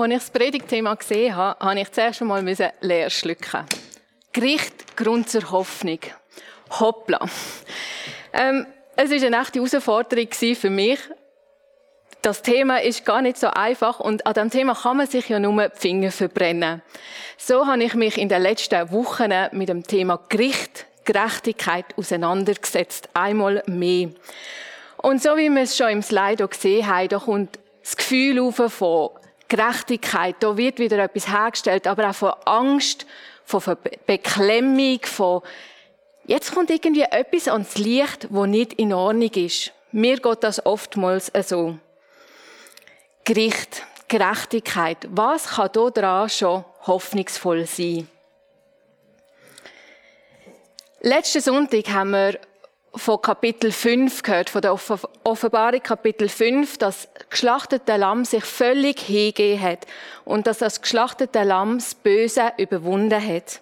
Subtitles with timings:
[0.00, 2.44] Als ich das Predigtthema gesehen habe, habe ich zuerst einmal
[2.80, 3.64] leer schlucken.
[4.32, 5.98] Gericht, Grund zur Hoffnung.
[6.78, 7.26] Hoppla.
[8.32, 11.00] Ähm, es war eine echte Herausforderung für mich.
[12.22, 15.40] Das Thema ist gar nicht so einfach und an diesem Thema kann man sich ja
[15.40, 16.82] nur die Finger verbrennen.
[17.36, 23.08] So habe ich mich in den letzten Wochen mit dem Thema Gericht, Gerechtigkeit auseinandergesetzt.
[23.14, 24.10] Einmal mehr.
[24.98, 28.56] Und so wie wir es schon im Slide gesehen haben, da kommt das Gefühl auf
[28.72, 29.10] von
[29.48, 30.36] Gerechtigkeit.
[30.40, 33.06] Da wird wieder etwas hergestellt, aber auch von Angst,
[33.44, 33.62] von
[34.06, 35.42] Beklemmung, von
[36.26, 39.72] jetzt kommt irgendwie etwas ans Licht, wo nicht in Ordnung ist.
[39.90, 41.78] Mir geht das oftmals so.
[43.24, 44.98] Gericht, Gerechtigkeit.
[45.10, 48.08] Was kann da dran schon hoffnungsvoll sein?
[51.00, 52.40] Letzten Sonntag haben wir
[52.94, 54.78] von Kapitel 5 gehört, von der
[55.24, 59.86] Offenbarung Kapitel 5, dass das geschlachtete Lamm sich völlig hingegeben hat
[60.24, 63.60] und dass das geschlachtete Lamm das Böse überwunden hat.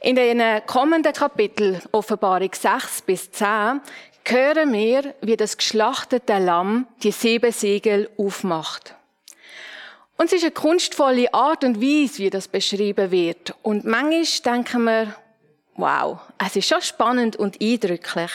[0.00, 3.80] In den kommenden Kapitel, Offenbarung 6 bis 10,
[4.26, 8.94] hören wir, wie das geschlachtete Lamm die sieben Segel aufmacht.
[10.16, 13.54] Und es ist eine kunstvolle Art und Weise, wie das beschrieben wird.
[13.62, 15.14] Und manchmal denken wir,
[15.76, 18.30] wow, es ist schon spannend und eindrücklich,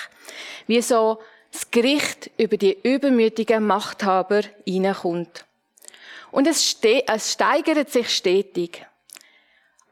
[0.67, 1.19] wie so
[1.51, 5.45] das Gericht über die übermütigen Machthaber hineinkommt.
[6.31, 8.85] Und es, es steigert sich stetig.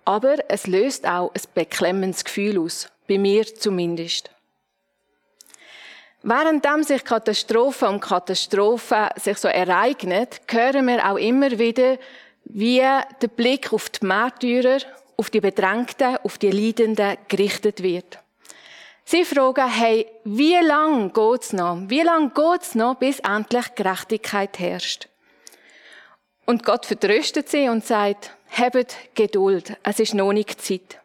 [0.06, 2.90] Aber es löst auch ein beklemmendes Gefühl aus.
[3.08, 4.30] Bei mir zumindest.
[6.23, 11.98] Währenddem sich Katastrophen um Katastrophen sich so ereignet, hören wir auch immer wieder,
[12.45, 14.80] wie der Blick auf die Märtyrer
[15.18, 18.20] auf die Bedrängten, auf die Leidenden gerichtet wird.
[19.04, 21.80] Sie fragen, hey, wie lang geht's noch?
[21.88, 25.08] Wie lang geht's noch, bis endlich Gerechtigkeit herrscht?
[26.46, 31.00] Und Gott vertröstet sie und sagt, habt Geduld, es ist noch nicht Zeit.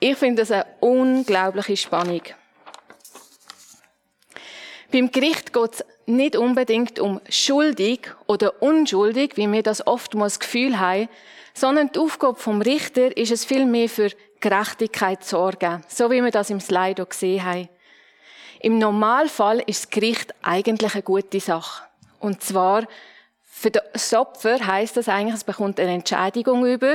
[0.00, 2.22] Ich finde das eine unglaubliche Spannung.
[4.92, 10.80] Beim Gericht geht es nicht unbedingt um schuldig oder unschuldig, wie wir das oftmals Gefühl
[10.80, 11.08] haben,
[11.54, 14.10] sondern die Aufgabe vom Richter ist es vielmehr für
[14.40, 17.68] Gerechtigkeit zu sorgen, so wie wir das im Slide auch gesehen haben.
[18.60, 21.84] Im Normalfall ist das Gericht eigentlich eine gute Sache.
[22.20, 22.84] Und zwar,
[23.44, 26.94] für das Opfer heisst das eigentlich, es bekommt eine Entschädigung über,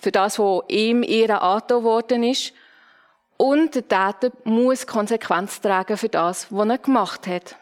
[0.00, 2.52] für das, was ihm ihr angetan worden ist.
[3.36, 7.56] Und der Täter muss Konsequenz tragen für das, was er gemacht hat.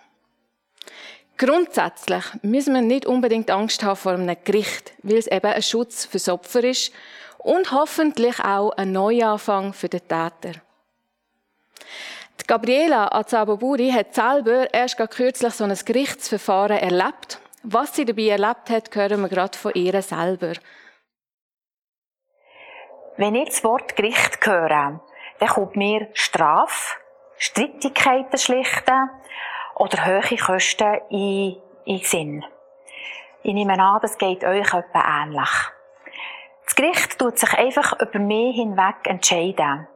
[1.39, 6.07] Grundsätzlich müssen wir nicht unbedingt Angst haben vor einem Gericht, weil es eben ein Schutz
[6.07, 6.93] fürs Opfer ist
[7.39, 10.61] und hoffentlich auch ein Neuanfang für den Täter.
[12.41, 17.41] Die Gabriela Azaboburi hat selber erst kürzlich so ein Gerichtsverfahren erlebt.
[17.63, 20.53] Was sie dabei erlebt hat, hören wir gerade von ihr selber.
[23.17, 25.01] Wenn ich das Wort Gericht höre,
[25.39, 26.97] dann kommt mir Strafe,
[27.37, 29.11] Streitigkeiten schlichten,
[29.77, 32.45] oder hohe Kosten in, in Sinn.
[33.43, 35.51] Ich nehme an, das geht euch etwa ähnlich.
[36.65, 39.87] Das Gericht tut sich einfach über mich hinweg entscheiden.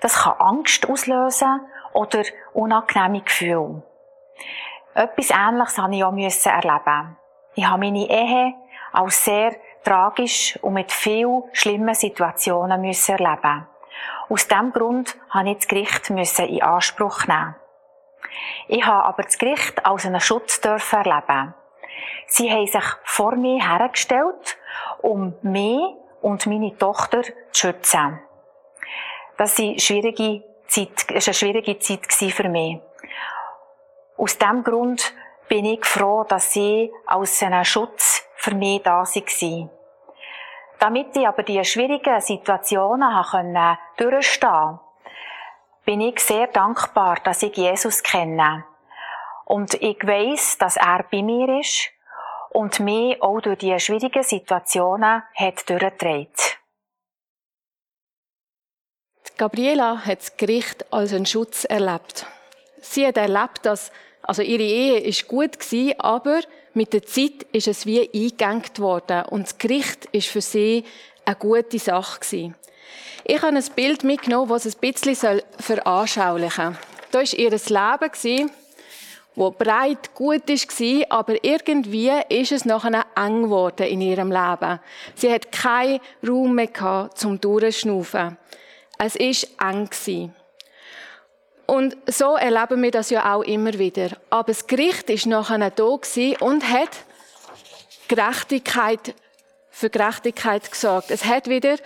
[0.00, 1.60] Das kann Angst auslösen
[1.92, 2.22] oder
[2.52, 3.82] unangenehme Gefühle.
[4.94, 7.16] Etwas Ähnliches habe ich auch erleben.
[7.54, 8.54] Ich habe meine Ehe
[8.92, 13.66] als sehr tragisch und mit vielen schlimmen Situationen erleben.
[14.28, 17.54] Aus diesem Grund habe ich das Gericht in Anspruch nehmen.
[18.68, 21.54] Ich habe aber das Gericht als einen Schutz dürfen erleben.
[22.26, 24.58] Sie haben sich vor mir hergestellt,
[25.00, 25.80] um mich
[26.20, 28.20] und meine Tochter zu schützen.
[29.36, 32.80] Das war eine schwierige Zeit, eine schwierige Zeit für mich.
[34.16, 35.14] Aus diesem Grund
[35.48, 39.70] bin ich froh, dass sie als einen Schutz für mich da waren.
[40.78, 43.24] Damit ich aber diese schwierigen Situationen
[43.96, 44.87] durchstehen konnte,
[45.88, 48.62] bin ich sehr dankbar, dass ich Jesus kenne.
[49.46, 51.88] Und ich weiß, dass er bei mir ist
[52.50, 56.28] und mich auch durch die schwierigen Situationen hat durchgetragen.
[59.38, 62.26] Gabriela hat das Gericht als einen Schutz erlebt.
[62.82, 66.42] Sie hat erlebt, dass also ihre Ehe ist gut gewesen, aber
[66.74, 70.84] mit der Zeit ist es wie eingegangen worden und das Gericht ist für sie
[71.24, 72.56] eine gute Sache gewesen.
[73.24, 76.76] Ich habe ein Bild mitgenommen, das es ein bisschen veranschaulichen soll.
[77.10, 78.50] Da war ihr Leben,
[79.36, 84.80] das breit gut war, aber irgendwie ist es nachher eng geworden in ihrem Leben.
[85.14, 88.36] Sie hat keinen Raum mehr zum Durchschnaufen.
[88.98, 89.90] Es war eng.
[91.66, 94.10] Und so erleben wir das ja auch immer wieder.
[94.30, 95.84] Aber das Gericht war nachher da
[96.40, 96.90] und hat
[98.08, 99.14] Gerechtigkeit
[99.78, 101.12] für Gerechtigkeit gesorgt.
[101.12, 101.76] Es hat wieder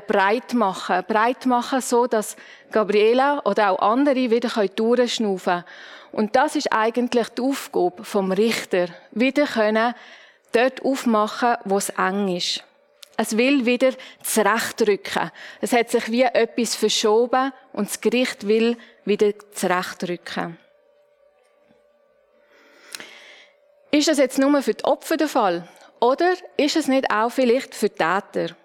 [0.00, 2.36] breit machen, breit machen, so dass
[2.70, 5.64] Gabriela oder auch andere wieder durchschnaufen können.
[6.12, 9.94] Und das ist eigentlich die Aufgabe vom Richter, wieder können
[10.52, 12.62] dort aufmachen, wo es eng ist.
[13.16, 15.30] Es will wieder zurechtrücken.
[15.62, 18.76] Es hat sich wie etwas verschoben und das Gericht will
[19.06, 20.58] wieder zurechtrücken.
[23.90, 25.66] Ist das jetzt nur für die Opfer der Fall?
[26.00, 28.56] Oder ist es nicht auch vielleicht für Täter?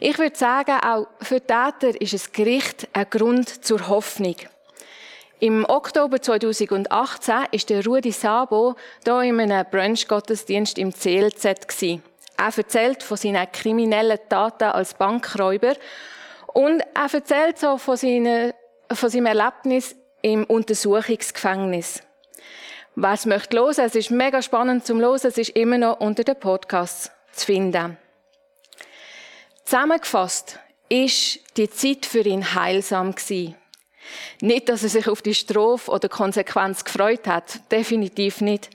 [0.00, 4.36] Ich würde sagen, auch für Täter ist das Gericht ein Grund zur Hoffnung.
[5.40, 11.82] Im Oktober 2018 ist der Rudi Sabo hier in einem Brunch-Gottesdienst im CLZ.
[12.38, 15.74] Er erzählt von seinen kriminellen Taten als Bankräuber
[16.54, 18.52] und er erzählt so von, seinen,
[18.92, 22.02] von seinem Erlebnis im Untersuchungsgefängnis.
[22.98, 26.24] Wer es möchte hören, es ist mega spannend zum Hören, es ist immer noch unter
[26.24, 27.98] den Podcasts zu finden.
[29.66, 30.58] Zusammengefasst
[30.88, 33.54] ist die Zeit für ihn heilsam gewesen.
[34.40, 38.70] Nicht, dass er sich auf die Strophe oder Konsequenz gefreut hat, definitiv nicht.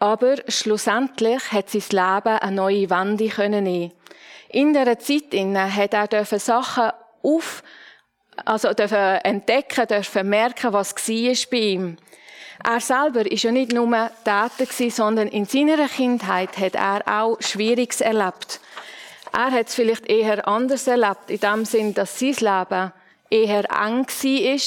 [0.00, 3.92] Aber schlussendlich hat sein Leben eine neue Wende können.
[4.48, 6.90] In dieser Zeit hat er Sachen
[7.22, 7.62] auf,
[8.44, 9.86] also entdecken,
[10.24, 11.96] merken, was war bei ihm.
[12.64, 18.00] Er selber ist ja nicht nur Täter sondern in seiner Kindheit hat er auch Schwieriges
[18.00, 18.60] erlebt.
[19.32, 22.92] Er hat es vielleicht eher anders erlebt, in dem Sinn, dass sein Leben
[23.28, 24.60] eher eng war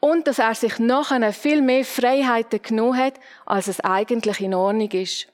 [0.00, 3.14] und dass er sich nachher viel mehr Freiheiten genommen hat,
[3.44, 5.28] als es eigentlich in Ordnung ist.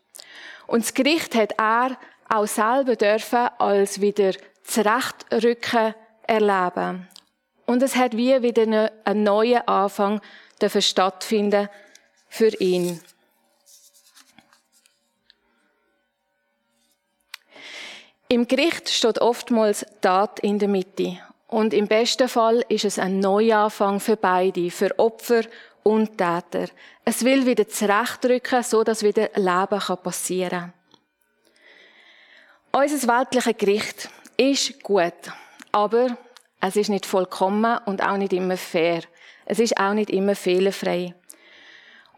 [0.66, 1.96] Und das Gericht hat er
[2.28, 4.32] auch selber dürfen als wieder
[4.64, 5.94] zurechtrücken
[6.26, 7.08] erleben.
[7.66, 10.20] Und es hat wie wieder einen neuen Anfang
[10.60, 11.68] dürfen stattfinden
[12.34, 13.00] für ihn.
[18.26, 21.18] Im Gericht steht oftmals Tat in der Mitte.
[21.46, 25.42] Und im besten Fall ist es ein Neuanfang für beide, für Opfer
[25.84, 26.66] und Täter.
[27.04, 30.72] Es will wieder zurechtrücken, so dass wieder Leben passieren
[32.72, 32.82] kann.
[32.82, 35.30] Unser weltliches Gericht ist gut,
[35.70, 36.18] aber
[36.60, 39.02] es ist nicht vollkommen und auch nicht immer fair.
[39.46, 41.14] Es ist auch nicht immer fehlerfrei.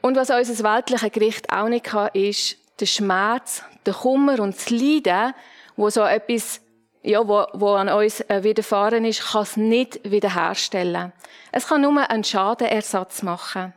[0.01, 4.71] Und was unser weltliches Gericht auch nicht kann, ist der Schmerz, der Kummer und das
[4.71, 5.35] Leiden,
[5.77, 6.61] wo so etwas,
[7.03, 11.13] ja, wo, wo an uns äh, widerfahren ist, kann es nicht wiederherstellen.
[11.53, 13.73] Es kann nur einen Schadenersatz machen.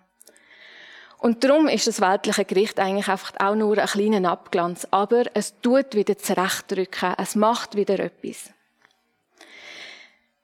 [1.19, 4.87] Und darum ist das weltliche Gericht eigentlich einfach auch nur ein kleiner Abglanz.
[4.89, 7.13] Aber es tut wieder zurechtdrücken.
[7.17, 8.51] Es macht wieder etwas.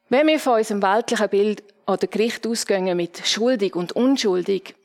[0.09, 4.75] Wenn wir von unserem weltlichen Bild oder Gericht ausgehen mit schuldig und unschuldig,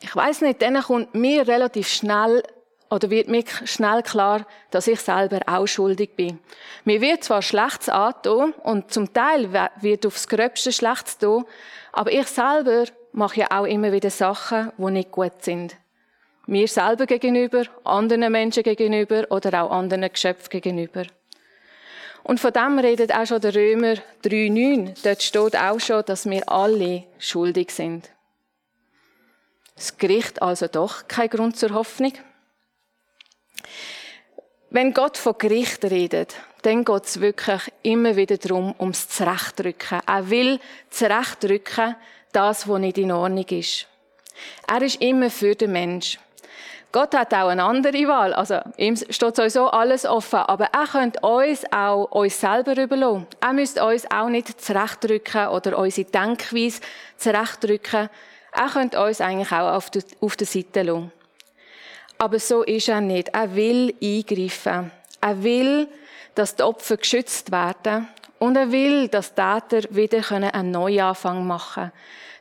[0.00, 2.42] ich weiß nicht, dann kommt mir relativ schnell
[2.90, 6.38] oder wird mir schnell klar, dass ich selber auch schuldig bin.
[6.84, 11.44] Mir wird zwar Schlechtes angetan und zum Teil wird aufs Gröbste Schlechtes tun,
[11.92, 15.76] aber ich selber mache ja auch immer wieder Sachen, die nicht gut sind.
[16.46, 21.02] Mir selber gegenüber, anderen Menschen gegenüber oder auch anderen Geschöpfen gegenüber.
[22.22, 23.94] Und von dem redet auch schon der Römer
[24.24, 25.02] 3,9.
[25.02, 28.10] Dort steht auch schon, dass wir alle schuldig sind.
[29.78, 32.12] Das Gericht also doch kein Grund zur Hoffnung.
[34.70, 40.00] Wenn Gott von Gericht redet, dann geht es wirklich immer wieder darum, ums Zurechtrücken.
[40.04, 40.58] Er will
[40.90, 41.94] zurechtrücken,
[42.32, 43.86] das, was nicht in Ordnung ist.
[44.66, 46.18] Er ist immer für den Mensch.
[46.90, 48.34] Gott hat auch eine andere Wahl.
[48.34, 50.40] Also, ihm steht sowieso alles offen.
[50.40, 53.28] Aber er könnte uns auch uns selber überlassen.
[53.40, 56.80] Er müsste uns auch nicht zurechtdrücken oder unsere Denkweise
[57.16, 58.10] zurechtdrücken.
[58.52, 61.12] Er könnte uns eigentlich auch auf der, auf der Seite lassen.
[62.18, 63.28] Aber so ist er nicht.
[63.28, 64.90] Er will eingreifen.
[65.20, 65.88] Er will,
[66.34, 68.08] dass die Opfer geschützt werden.
[68.38, 71.92] Und er will, dass Täter wieder einen Neuanfang machen können.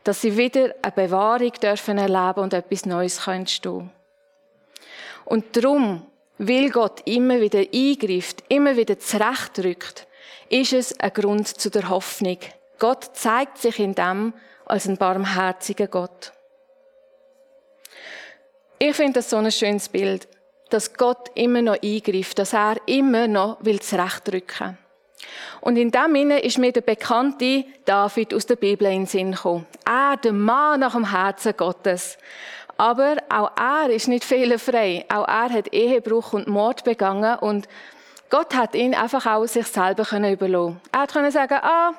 [0.04, 3.92] Dass sie wieder eine Bewahrung dürfen erleben und etwas Neues entstehen
[5.26, 6.06] Und darum,
[6.38, 10.08] weil Gott immer wieder eingreift, immer wieder zurechtrückt,
[10.50, 12.38] ist es ein Grund zu der Hoffnung.
[12.80, 14.34] Gott zeigt sich in dem
[14.68, 16.32] als ein barmherziger Gott.
[18.80, 20.28] Ich finde das so ein schönes Bild,
[20.70, 24.78] dass Gott immer noch eingreift, dass er immer noch will zurechtrücken.
[25.62, 29.32] Und in dem Sinne ist mir der bekannte David aus der Bibel in den Sinn
[29.32, 29.66] gekommen.
[29.86, 32.18] Er, der Mann nach dem Herzen Gottes.
[32.78, 35.06] Aber auch er ist nicht fehlerfrei.
[35.10, 37.68] Auch er hat Ehebruch und Mord begangen und
[38.30, 40.82] Gott hat ihn einfach auch sich selber überlassen.
[40.92, 41.94] Er konnte sagen, ah,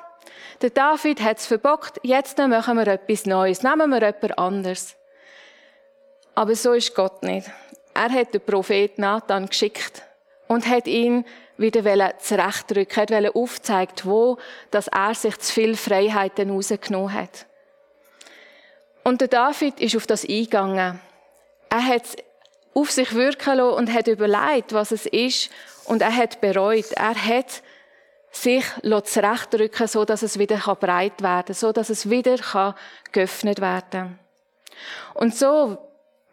[0.61, 4.95] der David hat es verbockt, jetzt machen wir etwas Neues, nehmen wir jemand anderes.
[6.35, 7.49] Aber so ist Gott nicht.
[7.93, 10.03] Er hat den Prophet Nathan geschickt
[10.47, 11.25] und hat ihn
[11.57, 14.37] wieder zurechtrücken, hat aufgezeigt, wo,
[14.71, 17.45] dass er sich zu viel Freiheiten rausgenommen hat.
[19.03, 20.99] Und der David ist auf das eingegangen.
[21.69, 22.15] Er hat es
[22.73, 25.49] auf sich wirken lassen und hat überlegt, was es ist.
[25.85, 26.91] Und er hat bereut.
[26.93, 27.63] Er hat
[28.31, 28.63] sich
[29.03, 32.75] zurechtrücken so dass es wieder breit werden kann, so dass es wieder
[33.11, 34.19] geöffnet werden kann.
[35.13, 35.77] Und so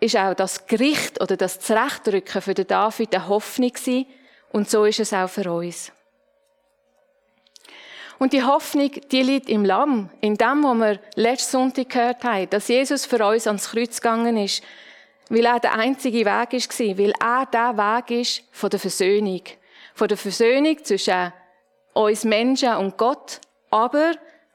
[0.00, 4.06] ist auch das Gericht oder das Zurechtrücken für den David eine Hoffnung gewesen,
[4.52, 5.92] und so ist es auch für uns.
[8.18, 12.48] Und die Hoffnung, die liegt im Lamm, in dem, was wir letzten Sonntag gehört haben,
[12.48, 14.62] dass Jesus für uns ans Kreuz gegangen ist,
[15.28, 19.42] weil er der einzige Weg war, weil er der Weg ist von der Versöhnung.
[19.94, 21.32] Von der Versöhnung zwischen
[21.96, 24.12] uns Menschen und Gott, aber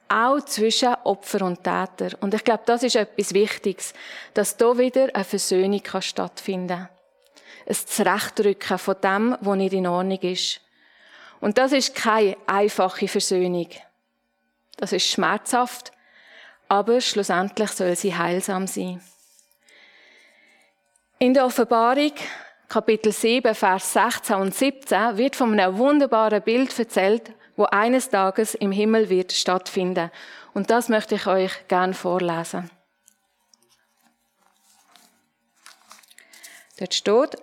[0.08, 2.18] auch zwischen Opfer und Täter.
[2.20, 3.94] Und ich glaube, das ist etwas Wichtiges,
[4.34, 6.90] dass da wieder eine Versöhnung stattfinden kann.
[7.66, 10.62] Ein Zurechtrücken von dem, was nicht in Ordnung ist.
[11.40, 13.70] Und das ist keine einfache Versöhnung.
[14.78, 15.92] Das ist schmerzhaft,
[16.68, 19.02] aber schlussendlich soll sie heilsam sein.
[21.20, 22.14] In der Offenbarung,
[22.72, 28.56] Kapitel 7, Vers 16 und 17, wird von einem wunderbaren Bild erzählt, wo eines Tages
[28.56, 30.10] im Himmel wird stattfinden.
[30.54, 32.72] Und das möchte ich euch gern vorlesen.
[36.80, 37.36] Dort steht,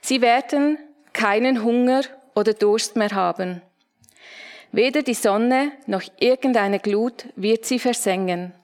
[0.00, 0.78] Sie werden
[1.12, 2.02] keinen Hunger
[2.34, 3.62] oder Durst mehr haben.
[4.72, 8.54] Weder die Sonne noch irgendeine Glut wird sie versengen.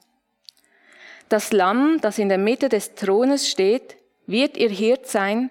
[1.29, 3.96] Das Lamm, das in der Mitte des Thrones steht,
[4.27, 5.49] wird ihr Hirt sein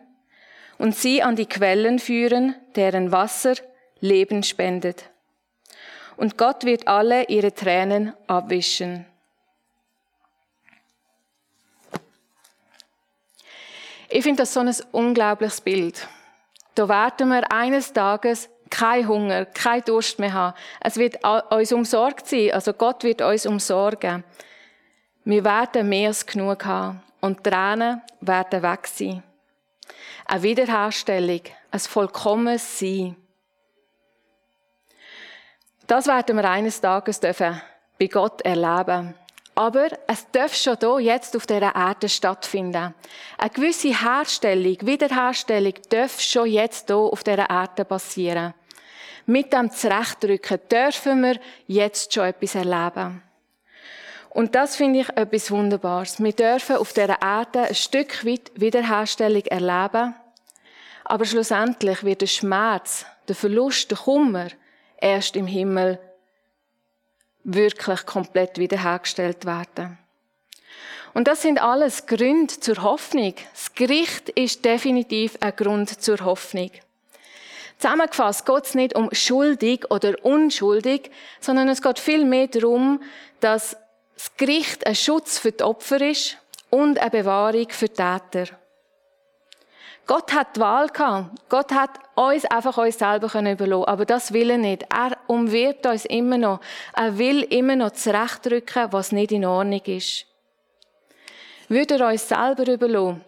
[0.79, 3.55] und sie an die Quellen führen, deren Wasser
[4.01, 5.05] Leben spendet.
[6.17, 9.07] Und Gott wird alle ihre Tränen abwischen.
[14.09, 16.07] Ich finde das so ein unglaubliches Bild.
[16.75, 20.57] Da werden wir eines Tages kein Hunger, kein Durst mehr haben.
[20.81, 24.25] Es wird uns umsorgt sein, also Gott wird uns umsorgen.
[25.25, 29.23] Wir werden mehr als genug haben und Tränen werden weg sein.
[30.27, 33.17] Eine Wiederherstellung, ein vollkommenes Sein.
[35.87, 37.61] Das werden wir eines Tages dürfen
[37.99, 39.15] bei Gott erleben.
[39.55, 42.95] Aber es darf schon hier jetzt auf dieser Erde stattfinden.
[43.39, 48.53] Eine gewisse Herstellung, Wiederherstellung darf schon jetzt hier auf dieser Erde passieren.
[49.25, 53.23] Mit dem Zurechtdrücken dürfen wir jetzt schon etwas erleben.
[54.37, 56.23] Und das finde ich etwas Wunderbares.
[56.23, 60.15] Wir dürfen auf dieser Erde ein Stück weit Wiederherstellung erleben.
[61.05, 64.49] Aber schlussendlich wird der Schmerz, der Verlust, der Kummer
[64.99, 65.99] erst im Himmel
[67.45, 69.97] wirklich komplett wiederhergestellt werden.
[71.15, 73.33] Und das sind alles Gründe zur Hoffnung.
[73.55, 76.73] Das Gericht ist definitiv ein Grund zur Hoffnung.
[77.79, 83.01] Zusammengefasst geht es nicht um schuldig oder unschuldig, sondern es geht vielmehr darum,
[83.41, 83.79] dass
[84.17, 86.39] das Gericht ein Schutz für die Opfer ist
[86.71, 88.47] und eine Bewahrung für die Täter.
[90.07, 91.31] Gott hat die Wahl gehabt.
[91.49, 93.89] Gott hat uns einfach uns selber können überlassen.
[93.89, 94.85] Aber das will er nicht.
[94.85, 96.61] Er umwirbt uns immer noch.
[96.95, 100.27] Er will immer noch zurechtdrücken, was nicht in Ordnung ist.
[101.69, 103.21] Würde er uns selber überlassen,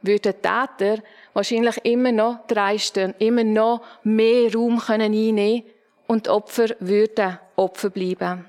[0.00, 1.02] würde der Täter
[1.34, 5.64] wahrscheinlich immer noch dreisten, immer noch mehr Raum können einnehmen
[6.06, 8.46] und die Opfer würden Opfer bleiben.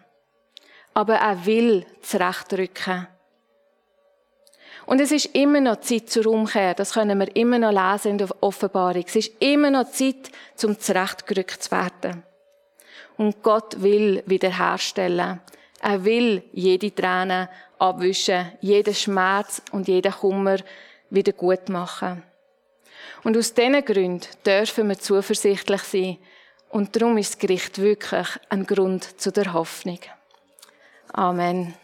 [0.95, 3.07] Aber er will zurechtrücken.
[4.85, 6.73] Und es ist immer noch Zeit zur Umkehr.
[6.73, 9.03] Das können wir immer noch lesen in der Offenbarung.
[9.05, 12.23] Es ist immer noch Zeit, zum zurechtgerückt zu werden.
[13.17, 15.41] Und Gott will wiederherstellen.
[15.81, 17.49] Er will jede Träne
[17.79, 20.57] abwischen, jeden Schmerz und jeden Kummer
[21.09, 22.23] wieder gut machen.
[23.23, 26.17] Und aus diesen Gründen dürfen wir zuversichtlich sein.
[26.69, 29.99] Und darum ist das Gericht wirklich ein Grund zu der Hoffnung.
[31.17, 31.75] Amen.